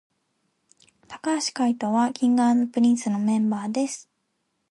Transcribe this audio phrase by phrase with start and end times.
[1.07, 1.21] 髙
[1.53, 4.09] 橋海人は King & Prince のメンバーです